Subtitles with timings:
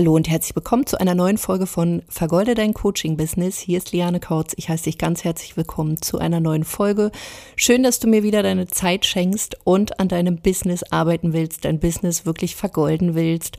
[0.00, 3.58] Hallo und herzlich willkommen zu einer neuen Folge von Vergolde dein Coaching Business.
[3.58, 4.54] Hier ist Liane Kautz.
[4.56, 7.10] Ich heiße dich ganz herzlich willkommen zu einer neuen Folge.
[7.54, 11.80] Schön, dass du mir wieder deine Zeit schenkst und an deinem Business arbeiten willst, dein
[11.80, 13.58] Business wirklich vergolden willst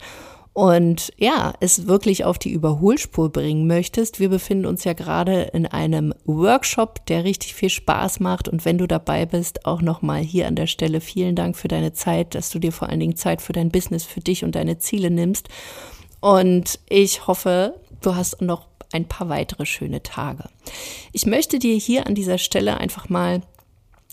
[0.54, 4.20] und ja, es wirklich auf die Überholspur bringen möchtest.
[4.20, 8.80] Wir befinden uns ja gerade in einem Workshop, der richtig viel Spaß macht und wenn
[8.80, 12.50] du dabei bist, auch nochmal hier an der Stelle vielen Dank für deine Zeit, dass
[12.50, 15.48] du dir vor allen Dingen Zeit für dein Business, für dich und deine Ziele nimmst.
[16.22, 20.46] Und ich hoffe, du hast noch ein paar weitere schöne Tage.
[21.12, 23.42] Ich möchte dir hier an dieser Stelle einfach mal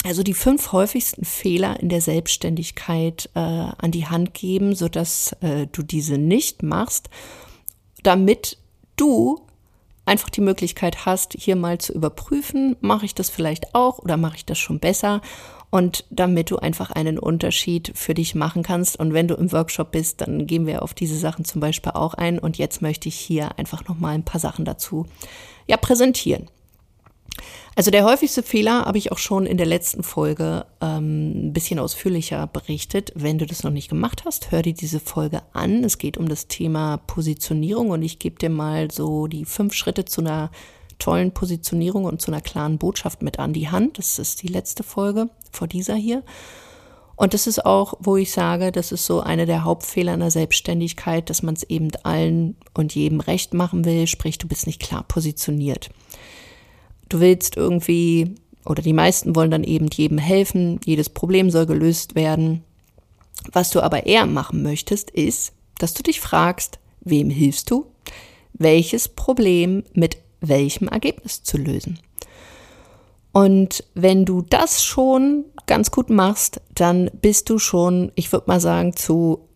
[0.05, 5.33] also die fünf häufigsten Fehler in der Selbstständigkeit äh, an die Hand geben, so dass
[5.41, 7.11] äh, du diese nicht machst,
[8.05, 8.59] damit
[8.97, 9.41] du
[10.07, 14.37] einfach die Möglichkeit hast, hier mal zu überprüfen, mache ich das vielleicht auch oder mache
[14.37, 15.21] ich das schon besser
[15.71, 18.99] und damit du einfach einen Unterschied für dich machen kannst.
[18.99, 22.15] Und wenn du im Workshop bist, dann gehen wir auf diese Sachen zum Beispiel auch
[22.15, 22.39] ein.
[22.39, 25.07] Und jetzt möchte ich hier einfach nochmal ein paar Sachen dazu
[25.67, 26.49] ja, präsentieren.
[27.77, 31.79] Also der häufigste Fehler habe ich auch schon in der letzten Folge ähm, ein bisschen
[31.79, 33.13] ausführlicher berichtet.
[33.15, 35.85] Wenn du das noch nicht gemacht hast, hör dir diese Folge an.
[35.85, 40.05] Es geht um das Thema Positionierung und ich gebe dir mal so die fünf Schritte
[40.05, 40.51] zu einer
[40.99, 43.99] tollen Positionierung und zu einer klaren Botschaft mit an die Hand.
[43.99, 46.23] Das ist die letzte Folge vor dieser hier.
[47.18, 50.30] Und das ist auch, wo ich sage, das ist so eine der Hauptfehler in der
[50.30, 54.80] Selbstständigkeit, dass man es eben allen und jedem recht machen will, sprich, du bist nicht
[54.80, 55.91] klar positioniert.
[57.09, 62.15] Du willst irgendwie, oder die meisten wollen dann eben jedem helfen, jedes Problem soll gelöst
[62.15, 62.63] werden.
[63.52, 67.87] Was du aber eher machen möchtest, ist, dass du dich fragst, wem hilfst du?
[68.53, 71.99] Welches Problem mit welchem Ergebnis zu lösen.
[73.33, 78.61] Und wenn du das schon ganz gut machst, dann bist du schon, ich würde mal
[78.61, 79.49] sagen, zu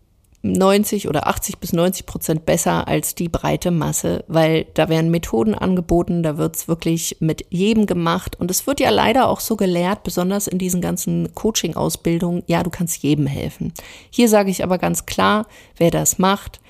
[0.43, 5.55] 90 oder 80 bis 90 Prozent besser als die breite Masse, weil da werden Methoden
[5.55, 10.03] angeboten, da wird's wirklich mit jedem gemacht und es wird ja leider auch so gelehrt,
[10.03, 13.73] besonders in diesen ganzen Coaching-Ausbildungen, ja, du kannst jedem helfen.
[14.11, 16.61] Hier sage ich aber ganz klar, wer das macht,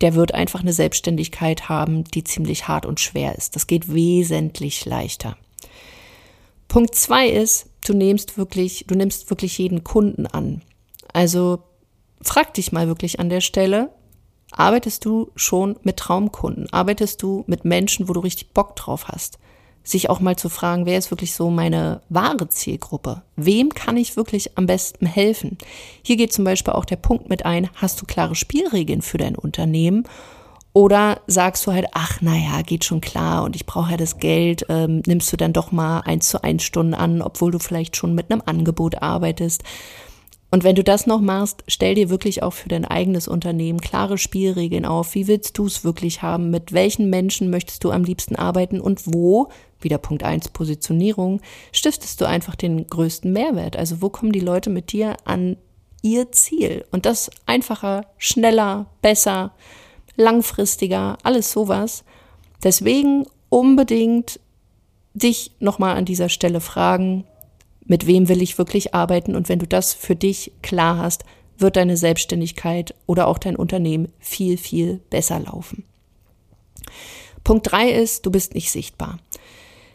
[0.00, 3.56] der wird einfach eine Selbstständigkeit haben, die ziemlich hart und schwer ist.
[3.56, 5.36] Das geht wesentlich leichter.
[6.68, 10.62] Punkt zwei ist, du nimmst wirklich, du nimmst wirklich jeden Kunden an.
[11.12, 11.60] Also
[12.20, 13.90] frag dich mal wirklich an der Stelle,
[14.50, 16.72] arbeitest du schon mit Traumkunden?
[16.72, 19.38] Arbeitest du mit Menschen, wo du richtig Bock drauf hast?
[19.84, 23.22] Sich auch mal zu fragen, wer ist wirklich so meine wahre Zielgruppe?
[23.36, 25.58] Wem kann ich wirklich am besten helfen?
[26.02, 29.36] Hier geht zum Beispiel auch der Punkt mit ein, hast du klare Spielregeln für dein
[29.36, 30.04] Unternehmen?
[30.72, 34.66] Oder sagst du halt, ach naja, geht schon klar und ich brauche ja das Geld,
[34.68, 38.14] ähm, nimmst du dann doch mal eins zu eins Stunden an, obwohl du vielleicht schon
[38.14, 39.62] mit einem Angebot arbeitest.
[40.54, 44.18] Und wenn du das noch machst, stell dir wirklich auch für dein eigenes Unternehmen klare
[44.18, 45.16] Spielregeln auf.
[45.16, 46.50] Wie willst du es wirklich haben?
[46.50, 49.48] Mit welchen Menschen möchtest du am liebsten arbeiten und wo,
[49.80, 51.40] wieder Punkt eins Positionierung,
[51.72, 53.76] stiftest du einfach den größten Mehrwert?
[53.76, 55.56] Also wo kommen die Leute mit dir an
[56.02, 56.84] ihr Ziel?
[56.92, 59.54] Und das einfacher, schneller, besser,
[60.14, 62.04] langfristiger, alles sowas.
[62.62, 64.38] Deswegen unbedingt
[65.14, 67.24] dich nochmal an dieser Stelle fragen,
[67.86, 71.24] mit wem will ich wirklich arbeiten und wenn du das für dich klar hast,
[71.58, 75.84] wird deine Selbstständigkeit oder auch dein Unternehmen viel, viel besser laufen.
[77.44, 79.18] Punkt drei ist, du bist nicht sichtbar.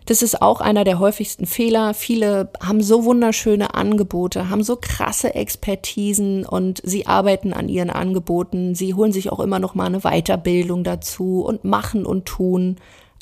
[0.06, 1.94] Das ist auch einer der häufigsten Fehler.
[1.94, 8.74] Viele haben so wunderschöne Angebote, haben so krasse Expertisen und sie arbeiten an ihren Angeboten.
[8.74, 12.78] Sie holen sich auch immer noch mal eine Weiterbildung dazu und machen und tun.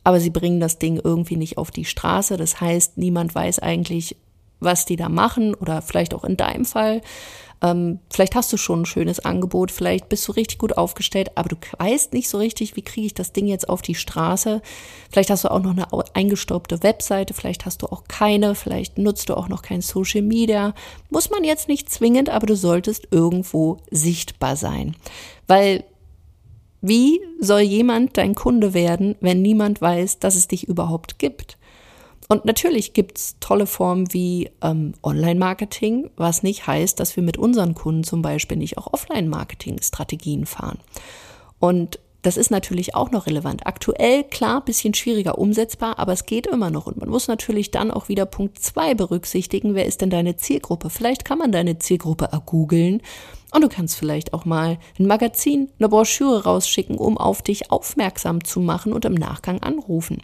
[0.06, 2.38] Aber sie bringen das Ding irgendwie nicht auf die Straße.
[2.38, 4.16] Das heißt, niemand weiß eigentlich,
[4.60, 7.02] was die da machen oder vielleicht auch in deinem Fall.
[7.62, 11.50] Ähm, vielleicht hast du schon ein schönes Angebot, vielleicht bist du richtig gut aufgestellt, aber
[11.50, 14.62] du weißt nicht so richtig, wie kriege ich das Ding jetzt auf die Straße.
[15.10, 19.30] Vielleicht hast du auch noch eine eingestaubte Webseite, vielleicht hast du auch keine, vielleicht nutzt
[19.30, 20.76] du auch noch kein Social Media.
[21.10, 24.96] Muss man jetzt nicht zwingend, aber du solltest irgendwo sichtbar sein.
[25.48, 25.84] Weil
[26.82, 31.58] wie soll jemand dein Kunde werden, wenn niemand weiß, dass es dich überhaupt gibt?
[32.28, 37.74] Und natürlich gibt's tolle Formen wie ähm, Online-Marketing, was nicht heißt, dass wir mit unseren
[37.74, 40.80] Kunden zum Beispiel nicht auch Offline-Marketing-Strategien fahren.
[41.60, 43.66] Und das ist natürlich auch noch relevant.
[43.66, 46.86] Aktuell, klar, bisschen schwieriger umsetzbar, aber es geht immer noch.
[46.86, 49.76] Und man muss natürlich dann auch wieder Punkt zwei berücksichtigen.
[49.76, 50.90] Wer ist denn deine Zielgruppe?
[50.90, 53.02] Vielleicht kann man deine Zielgruppe ergoogeln
[53.54, 58.44] und du kannst vielleicht auch mal ein Magazin, eine Broschüre rausschicken, um auf dich aufmerksam
[58.44, 60.22] zu machen und im Nachgang anrufen.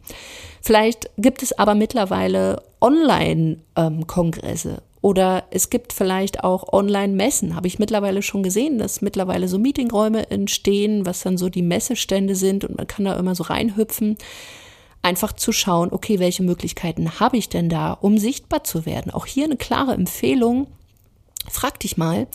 [0.61, 7.57] Vielleicht gibt es aber mittlerweile Online-Kongresse Oder es gibt vielleicht auch Online-Messen.
[7.57, 12.35] Habe ich mittlerweile schon gesehen, dass mittlerweile so Meetingräume entstehen, was dann so die Messestände
[12.35, 14.15] sind und man kann da immer so reinhüpfen.
[15.01, 19.11] Einfach zu schauen, okay, welche Möglichkeiten habe ich denn da, um sichtbar zu werden?
[19.11, 20.67] Auch hier eine klare Empfehlung.
[21.49, 22.27] Frag dich mal,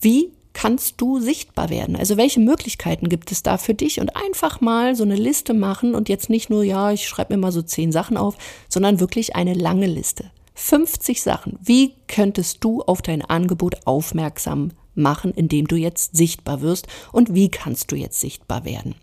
[0.00, 1.94] wie kannst du sichtbar werden?
[1.94, 4.00] Also welche Möglichkeiten gibt es da für dich?
[4.00, 7.38] Und einfach mal so eine Liste machen und jetzt nicht nur, ja, ich schreibe mir
[7.38, 8.38] mal so zehn Sachen auf,
[8.70, 10.30] sondern wirklich eine lange Liste.
[10.58, 11.56] 50 Sachen.
[11.62, 16.88] Wie könntest du auf dein Angebot aufmerksam machen, indem du jetzt sichtbar wirst?
[17.12, 18.96] Und wie kannst du jetzt sichtbar werden?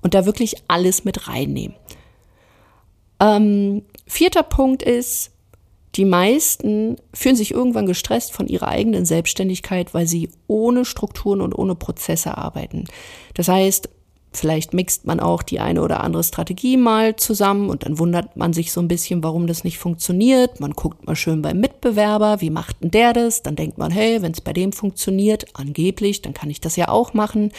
[0.00, 1.76] Und da wirklich alles mit reinnehmen.
[3.20, 5.30] Ähm, vierter Punkt ist,
[5.94, 11.52] die meisten fühlen sich irgendwann gestresst von ihrer eigenen Selbstständigkeit, weil sie ohne Strukturen und
[11.52, 12.84] ohne Prozesse arbeiten.
[13.34, 13.90] Das heißt,
[14.36, 18.52] Vielleicht mixt man auch die eine oder andere Strategie mal zusammen und dann wundert man
[18.52, 20.58] sich so ein bisschen, warum das nicht funktioniert.
[20.58, 23.42] Man guckt mal schön beim Mitbewerber, wie macht denn der das?
[23.42, 26.88] Dann denkt man, hey, wenn es bei dem funktioniert, angeblich, dann kann ich das ja
[26.88, 27.52] auch machen.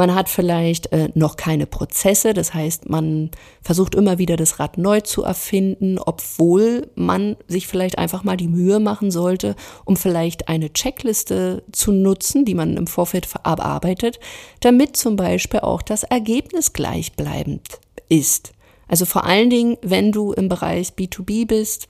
[0.00, 3.30] Man hat vielleicht äh, noch keine Prozesse, das heißt, man
[3.60, 8.48] versucht immer wieder das Rad neu zu erfinden, obwohl man sich vielleicht einfach mal die
[8.48, 14.18] Mühe machen sollte, um vielleicht eine Checkliste zu nutzen, die man im Vorfeld verarbeitet,
[14.60, 17.68] damit zum Beispiel auch das Ergebnis gleichbleibend
[18.08, 18.52] ist.
[18.88, 21.88] Also vor allen Dingen, wenn du im Bereich B2B bist,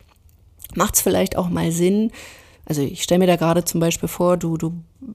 [0.74, 2.10] macht es vielleicht auch mal Sinn,
[2.70, 4.72] also ich stelle mir da gerade zum Beispiel vor, du, du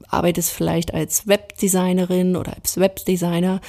[0.08, 3.62] arbeitest vielleicht als Webdesignerin oder als Webdesigner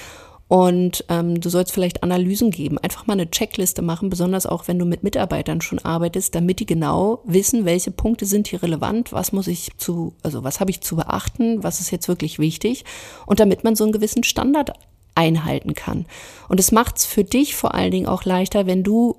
[0.50, 4.78] und ähm, du sollst vielleicht Analysen geben, einfach mal eine Checkliste machen, besonders auch wenn
[4.78, 9.32] du mit Mitarbeitern schon arbeitest, damit die genau wissen, welche Punkte sind hier relevant, was
[9.32, 12.84] muss ich zu, also was habe ich zu beachten, was ist jetzt wirklich wichtig
[13.26, 14.74] und damit man so einen gewissen Standard
[15.16, 16.08] einhalten kann.
[16.50, 19.16] Und es macht es für dich vor allen Dingen auch leichter, wenn du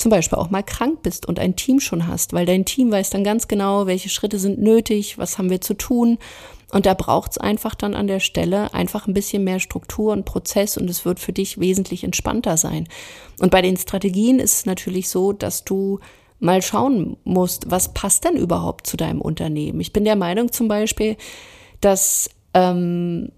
[0.00, 3.10] zum Beispiel auch mal krank bist und ein Team schon hast, weil dein Team weiß
[3.10, 6.18] dann ganz genau, welche Schritte sind nötig, was haben wir zu tun.
[6.72, 10.24] Und da braucht es einfach dann an der Stelle einfach ein bisschen mehr Struktur und
[10.24, 12.88] Prozess und es wird für dich wesentlich entspannter sein.
[13.40, 15.98] Und bei den Strategien ist es natürlich so, dass du
[16.38, 19.80] mal schauen musst, was passt denn überhaupt zu deinem Unternehmen.
[19.80, 21.16] Ich bin der Meinung zum Beispiel,
[21.80, 23.32] dass ähm,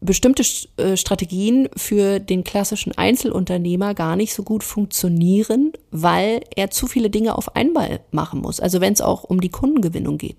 [0.00, 0.42] bestimmte
[0.76, 7.10] äh, Strategien für den klassischen Einzelunternehmer gar nicht so gut funktionieren, weil er zu viele
[7.10, 8.60] Dinge auf einmal machen muss.
[8.60, 10.36] Also wenn es auch um die Kundengewinnung geht.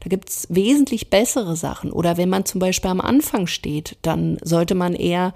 [0.00, 1.92] Da gibt es wesentlich bessere Sachen.
[1.92, 5.32] Oder wenn man zum Beispiel am Anfang steht, dann sollte man eher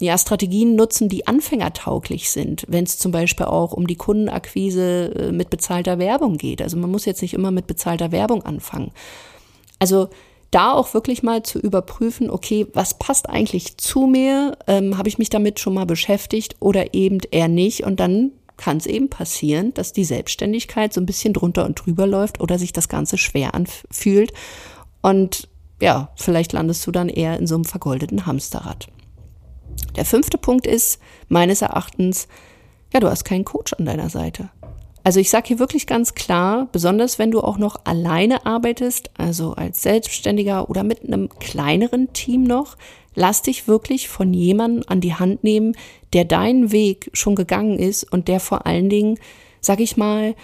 [0.00, 5.32] ja, Strategien nutzen, die anfängertauglich sind, wenn es zum Beispiel auch um die Kundenakquise äh,
[5.32, 6.62] mit bezahlter Werbung geht.
[6.62, 8.92] Also man muss jetzt nicht immer mit bezahlter Werbung anfangen.
[9.78, 10.08] Also
[10.50, 14.56] da auch wirklich mal zu überprüfen, okay, was passt eigentlich zu mir?
[14.66, 17.84] Ähm, Habe ich mich damit schon mal beschäftigt oder eben eher nicht?
[17.84, 22.06] Und dann kann es eben passieren, dass die Selbstständigkeit so ein bisschen drunter und drüber
[22.06, 24.32] läuft oder sich das Ganze schwer anfühlt.
[25.02, 25.48] Und
[25.80, 28.88] ja, vielleicht landest du dann eher in so einem vergoldeten Hamsterrad.
[29.96, 32.28] Der fünfte Punkt ist meines Erachtens,
[32.92, 34.50] ja, du hast keinen Coach an deiner Seite.
[35.02, 39.54] Also ich sage hier wirklich ganz klar, besonders wenn du auch noch alleine arbeitest, also
[39.54, 42.76] als Selbstständiger oder mit einem kleineren Team noch,
[43.14, 45.74] lass dich wirklich von jemandem an die Hand nehmen,
[46.12, 49.18] der deinen Weg schon gegangen ist und der vor allen Dingen,
[49.60, 50.34] sag ich mal,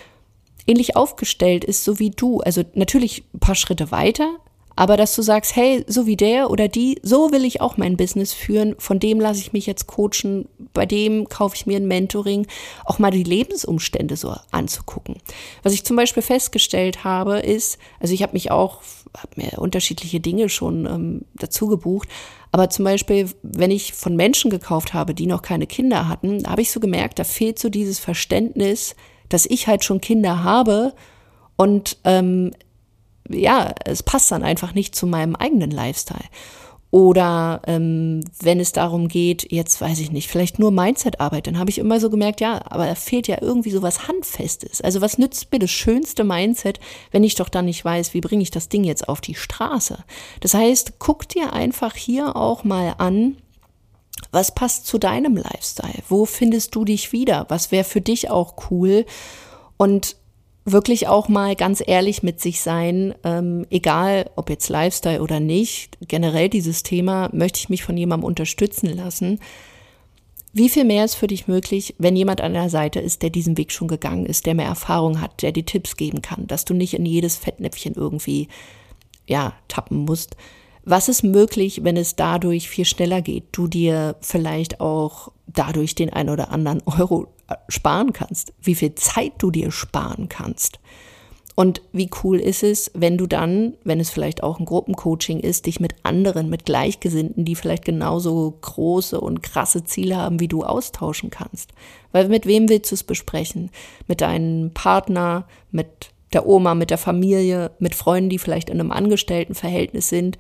[0.67, 2.41] ähnlich aufgestellt ist, so wie du.
[2.41, 4.37] Also natürlich ein paar Schritte weiter,
[4.77, 7.97] aber dass du sagst, hey, so wie der oder die, so will ich auch mein
[7.97, 11.89] Business führen, von dem lasse ich mich jetzt coachen, bei dem kaufe ich mir ein
[11.89, 12.47] Mentoring,
[12.85, 15.17] auch mal die Lebensumstände so anzugucken.
[15.63, 18.83] Was ich zum Beispiel festgestellt habe, ist, also ich habe mich auch,
[19.17, 22.09] habe mir unterschiedliche Dinge schon ähm, dazu gebucht,
[22.53, 26.63] aber zum Beispiel, wenn ich von Menschen gekauft habe, die noch keine Kinder hatten, habe
[26.63, 28.95] ich so gemerkt, da fehlt so dieses Verständnis,
[29.31, 30.93] dass ich halt schon Kinder habe
[31.57, 32.53] und ähm,
[33.31, 36.25] ja, es passt dann einfach nicht zu meinem eigenen Lifestyle.
[36.91, 41.69] Oder ähm, wenn es darum geht, jetzt weiß ich nicht, vielleicht nur Mindset-Arbeit, dann habe
[41.69, 44.81] ich immer so gemerkt, ja, aber da fehlt ja irgendwie so was Handfestes.
[44.81, 46.79] Also was nützt mir das schönste Mindset,
[47.11, 49.99] wenn ich doch dann nicht weiß, wie bringe ich das Ding jetzt auf die Straße?
[50.41, 53.37] Das heißt, guck dir einfach hier auch mal an,
[54.31, 56.03] was passt zu deinem Lifestyle?
[56.09, 57.47] Wo findest du dich wieder?
[57.49, 59.05] Was wäre für dich auch cool?
[59.77, 60.17] Und
[60.67, 65.97] wirklich auch mal ganz ehrlich mit sich sein, ähm, egal ob jetzt Lifestyle oder nicht,
[66.07, 69.39] generell dieses Thema, möchte ich mich von jemandem unterstützen lassen.
[70.53, 73.57] Wie viel mehr ist für dich möglich, wenn jemand an der Seite ist, der diesen
[73.57, 76.75] Weg schon gegangen ist, der mehr Erfahrung hat, der dir Tipps geben kann, dass du
[76.75, 78.49] nicht in jedes Fettnäpfchen irgendwie,
[79.27, 80.37] ja, tappen musst.
[80.85, 83.45] Was ist möglich, wenn es dadurch viel schneller geht?
[83.53, 87.29] Du dir vielleicht auch dadurch den ein oder anderen Euro
[87.69, 90.79] sparen kannst, wie viel Zeit du dir sparen kannst.
[91.57, 95.65] Und wie cool ist es, wenn du dann, wenn es vielleicht auch ein Gruppencoaching ist,
[95.65, 100.65] dich mit anderen, mit Gleichgesinnten, die vielleicht genauso große und krasse Ziele haben wie du,
[100.65, 101.71] austauschen kannst.
[102.13, 103.71] Weil mit wem willst du es besprechen?
[104.07, 108.93] Mit deinem Partner, mit der Oma, mit der Familie, mit Freunden, die vielleicht in einem
[108.93, 110.37] Angestelltenverhältnis sind?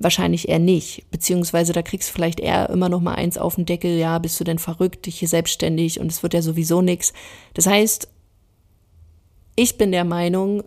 [0.00, 1.10] Wahrscheinlich eher nicht.
[1.10, 4.38] Beziehungsweise da kriegst du vielleicht eher immer noch mal eins auf den Deckel, ja, bist
[4.38, 7.12] du denn verrückt, dich hier selbstständig und es wird ja sowieso nichts.
[7.54, 8.08] Das heißt,
[9.56, 10.62] ich bin der Meinung,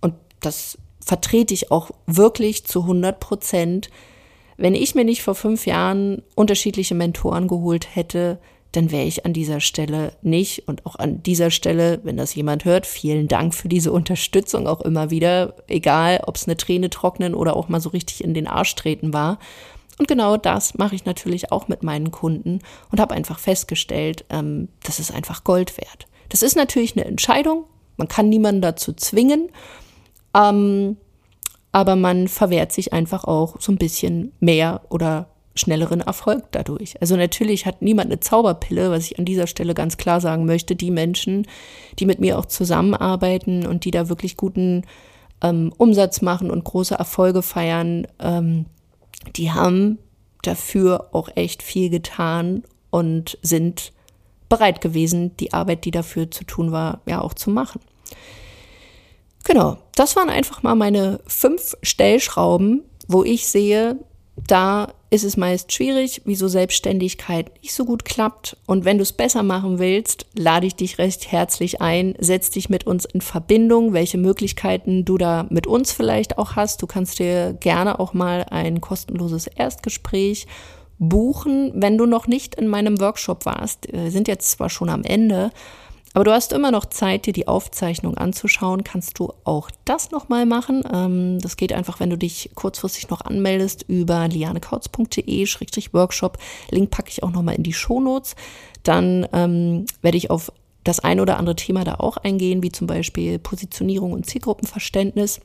[0.00, 3.90] und das vertrete ich auch wirklich zu 100 Prozent,
[4.56, 8.38] wenn ich mir nicht vor fünf Jahren unterschiedliche Mentoren geholt hätte,
[8.76, 10.68] dann wäre ich an dieser Stelle nicht.
[10.68, 14.82] Und auch an dieser Stelle, wenn das jemand hört, vielen Dank für diese Unterstützung auch
[14.82, 18.46] immer wieder, egal ob es eine Träne trocknen oder auch mal so richtig in den
[18.46, 19.38] Arsch treten war.
[19.98, 24.68] Und genau das mache ich natürlich auch mit meinen Kunden und habe einfach festgestellt, ähm,
[24.82, 26.06] das ist einfach Gold wert.
[26.28, 27.64] Das ist natürlich eine Entscheidung,
[27.96, 29.48] man kann niemanden dazu zwingen,
[30.34, 30.98] ähm,
[31.72, 37.00] aber man verwehrt sich einfach auch so ein bisschen mehr oder schnelleren Erfolg dadurch.
[37.00, 40.76] Also natürlich hat niemand eine Zauberpille, was ich an dieser Stelle ganz klar sagen möchte.
[40.76, 41.46] Die Menschen,
[41.98, 44.84] die mit mir auch zusammenarbeiten und die da wirklich guten
[45.42, 48.66] ähm, Umsatz machen und große Erfolge feiern, ähm,
[49.36, 49.98] die haben
[50.42, 53.92] dafür auch echt viel getan und sind
[54.48, 57.80] bereit gewesen, die Arbeit, die dafür zu tun war, ja auch zu machen.
[59.44, 63.98] Genau, das waren einfach mal meine fünf Stellschrauben, wo ich sehe,
[64.36, 68.56] da ist es meist schwierig, wieso Selbstständigkeit nicht so gut klappt.
[68.66, 72.68] Und wenn du es besser machen willst, lade ich dich recht herzlich ein, setz dich
[72.68, 76.82] mit uns in Verbindung, welche Möglichkeiten du da mit uns vielleicht auch hast.
[76.82, 80.46] Du kannst dir gerne auch mal ein kostenloses Erstgespräch
[80.98, 83.92] buchen, wenn du noch nicht in meinem Workshop warst.
[83.92, 85.50] Wir sind jetzt zwar schon am Ende,
[86.16, 88.84] aber du hast immer noch Zeit, dir die Aufzeichnung anzuschauen.
[88.84, 90.82] Kannst du auch das nochmal machen.
[90.90, 96.38] Ähm, das geht einfach, wenn du dich kurzfristig noch anmeldest über lianekautz.de-workshop.
[96.70, 98.34] Link packe ich auch nochmal in die Shownotes.
[98.82, 100.50] Dann ähm, werde ich auf
[100.84, 105.42] das ein oder andere Thema da auch eingehen, wie zum Beispiel Positionierung und Zielgruppenverständnis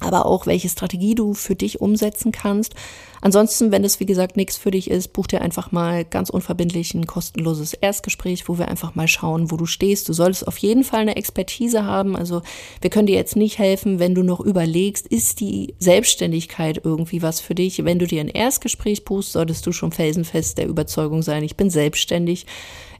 [0.00, 2.74] aber auch welche Strategie du für dich umsetzen kannst.
[3.20, 6.94] Ansonsten, wenn es wie gesagt nichts für dich ist, buch dir einfach mal ganz unverbindlich
[6.94, 10.08] ein kostenloses Erstgespräch, wo wir einfach mal schauen, wo du stehst.
[10.08, 12.16] Du solltest auf jeden Fall eine Expertise haben.
[12.16, 12.42] Also
[12.80, 17.40] wir können dir jetzt nicht helfen, wenn du noch überlegst, ist die Selbstständigkeit irgendwie was
[17.40, 17.84] für dich?
[17.84, 21.70] Wenn du dir ein Erstgespräch buchst, solltest du schon felsenfest der Überzeugung sein, ich bin
[21.70, 22.46] selbstständig.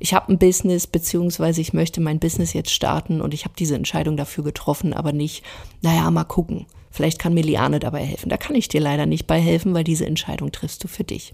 [0.01, 3.75] Ich habe ein Business, beziehungsweise ich möchte mein Business jetzt starten und ich habe diese
[3.75, 5.43] Entscheidung dafür getroffen, aber nicht,
[5.83, 6.67] naja, mal gucken.
[6.91, 7.43] Vielleicht kann mir
[7.79, 8.29] dabei helfen.
[8.29, 11.33] Da kann ich dir leider nicht bei helfen, weil diese Entscheidung triffst du für dich.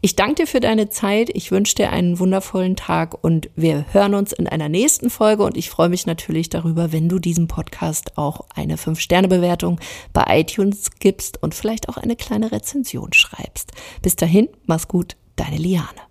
[0.00, 1.30] Ich danke dir für deine Zeit.
[1.32, 5.56] Ich wünsche dir einen wundervollen Tag und wir hören uns in einer nächsten Folge und
[5.56, 9.80] ich freue mich natürlich darüber, wenn du diesem Podcast auch eine 5-Sterne-Bewertung
[10.12, 13.72] bei iTunes gibst und vielleicht auch eine kleine Rezension schreibst.
[14.02, 16.05] Bis dahin, mach's gut, deine Liane.